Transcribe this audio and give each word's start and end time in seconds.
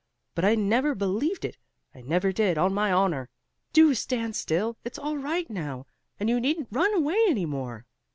But 0.33 0.45
I 0.45 0.55
never 0.55 0.95
believed 0.95 1.45
it; 1.45 1.59
I 1.93 2.01
never 2.01 2.31
did, 2.31 2.57
on 2.57 2.73
my 2.73 2.91
honor. 2.91 3.29
Do 3.71 3.93
stand 3.93 4.35
still; 4.35 4.75
it's 4.83 4.97
all 4.97 5.15
right 5.19 5.47
now, 5.47 5.85
and 6.19 6.27
you 6.27 6.39
needn't 6.39 6.69
run 6.71 6.91
away 6.95 7.23
any 7.27 7.45
more." 7.45 7.85